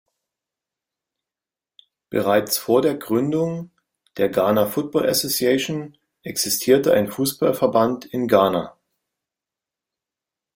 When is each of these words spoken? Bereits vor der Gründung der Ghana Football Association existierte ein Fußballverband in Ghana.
Bereits 2.09 2.57
vor 2.57 2.81
der 2.81 2.95
Gründung 2.97 3.69
der 4.17 4.29
Ghana 4.29 4.65
Football 4.65 5.07
Association 5.07 5.95
existierte 6.23 6.91
ein 6.95 7.07
Fußballverband 7.11 8.05
in 8.05 8.27
Ghana. 8.27 8.75